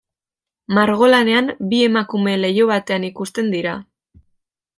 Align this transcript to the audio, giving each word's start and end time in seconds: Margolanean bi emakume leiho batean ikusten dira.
Margolanean 0.77 1.51
bi 1.73 1.81
emakume 1.89 2.33
leiho 2.45 2.67
batean 2.73 3.07
ikusten 3.11 3.53
dira. 3.57 3.77